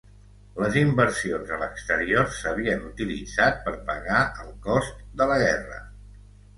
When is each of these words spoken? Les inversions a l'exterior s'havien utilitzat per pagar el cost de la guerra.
Les 0.61 0.77
inversions 0.79 1.51
a 1.57 1.59
l'exterior 1.65 2.33
s'havien 2.39 2.83
utilitzat 2.89 3.63
per 3.69 3.77
pagar 3.93 4.27
el 4.47 4.53
cost 4.69 5.09
de 5.23 5.33
la 5.35 5.43
guerra. 5.49 5.83